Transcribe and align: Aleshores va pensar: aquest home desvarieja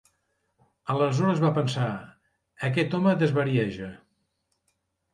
Aleshores 0.93 1.43
va 1.43 1.51
pensar: 1.59 1.91
aquest 2.71 2.99
home 3.01 3.17
desvarieja 3.23 3.95